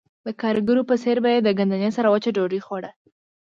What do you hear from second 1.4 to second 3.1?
د ګندنې سره وچه ډوډۍ خوړه